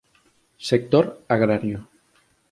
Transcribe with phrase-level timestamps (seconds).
[0.57, 1.87] Sector agrario